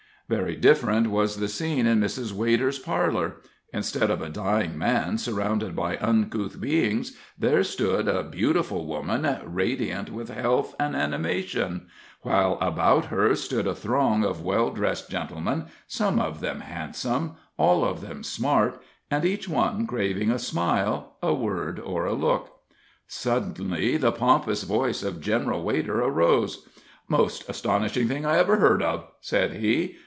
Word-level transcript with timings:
Very 0.29 0.55
different 0.55 1.07
was 1.07 1.35
the 1.41 1.49
scene 1.49 1.85
in 1.85 1.99
Mrs. 1.99 2.31
Wader's 2.31 2.79
parlor; 2.79 3.41
instead 3.73 4.09
of 4.09 4.21
a 4.21 4.29
dying 4.29 4.77
man 4.77 5.17
surrounded 5.17 5.75
by 5.75 5.97
uncouth 5.97 6.61
beings, 6.61 7.17
there 7.37 7.65
stood 7.65 8.07
a 8.07 8.23
beautiful 8.23 8.85
woman, 8.85 9.27
radiant 9.45 10.09
with 10.09 10.29
health 10.29 10.73
and 10.79 10.95
animation; 10.95 11.87
while 12.21 12.57
about 12.61 13.07
her 13.07 13.35
stood 13.35 13.67
a 13.67 13.75
throng 13.75 14.23
of 14.23 14.41
well 14.41 14.69
dressed 14.69 15.09
gentlemen, 15.11 15.65
some 15.85 16.17
of 16.17 16.39
them 16.39 16.61
handsome, 16.61 17.35
all 17.57 17.83
of 17.83 17.99
them 17.99 18.23
smart, 18.23 18.81
and 19.09 19.25
each 19.25 19.49
one 19.49 19.85
craving 19.85 20.31
a 20.31 20.39
smile, 20.39 21.17
a 21.21 21.33
word, 21.33 21.77
or 21.77 22.05
a 22.05 22.13
look. 22.13 22.61
Suddenly 23.05 23.97
the 23.97 24.13
pompous 24.13 24.63
voice 24.63 25.03
of 25.03 25.19
General 25.19 25.61
Wader 25.61 25.99
arose: 26.01 26.65
"Most 27.09 27.49
astonishing 27.49 28.07
thing 28.07 28.25
I 28.25 28.37
ever 28.37 28.55
heard 28.55 28.81
of," 28.81 29.07
said 29.19 29.55
he. 29.55 29.97